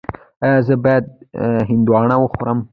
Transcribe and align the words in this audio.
ایا 0.43 0.59
زه 0.67 0.75
باید 0.83 1.05
هندواڼه 1.69 2.15
وخورم؟ 2.19 2.59